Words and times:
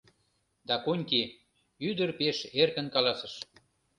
—Дакунти,— 0.67 1.21
ӱдыр 1.89 2.09
пеш 2.19 2.37
эркын 2.61 2.87
каласыш. 2.95 3.33